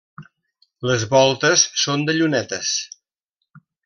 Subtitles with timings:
[0.91, 2.73] Les voltes són de llunetes.